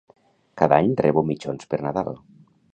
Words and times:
Cada 0.61 0.79
any 0.85 0.89
rebo 1.03 1.25
mitjons 1.29 1.71
per 1.75 1.83
Nadal. 1.89 2.13